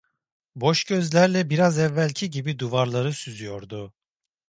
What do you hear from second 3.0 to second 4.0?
süzüyordu.